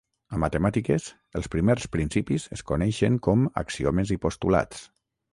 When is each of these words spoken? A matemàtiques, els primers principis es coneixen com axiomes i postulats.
A 0.35 0.37
matemàtiques, 0.43 1.03
els 1.39 1.49
primers 1.55 1.85
principis 1.95 2.45
es 2.57 2.63
coneixen 2.71 3.19
com 3.27 3.43
axiomes 3.63 4.15
i 4.15 4.19
postulats. 4.25 4.81